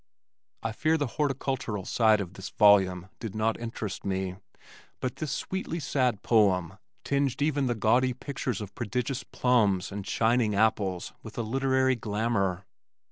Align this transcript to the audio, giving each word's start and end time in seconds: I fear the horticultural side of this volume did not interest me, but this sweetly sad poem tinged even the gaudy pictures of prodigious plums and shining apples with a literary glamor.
I 0.63 0.71
fear 0.71 0.97
the 0.97 1.05
horticultural 1.05 1.85
side 1.85 2.21
of 2.21 2.33
this 2.33 2.49
volume 2.49 3.09
did 3.19 3.35
not 3.35 3.59
interest 3.59 4.03
me, 4.03 4.37
but 4.99 5.17
this 5.17 5.31
sweetly 5.31 5.79
sad 5.79 6.23
poem 6.23 6.79
tinged 7.03 7.39
even 7.39 7.67
the 7.67 7.75
gaudy 7.75 8.13
pictures 8.13 8.61
of 8.61 8.73
prodigious 8.73 9.23
plums 9.23 9.91
and 9.91 10.07
shining 10.07 10.55
apples 10.55 11.13
with 11.21 11.37
a 11.37 11.43
literary 11.43 11.95
glamor. 11.95 12.65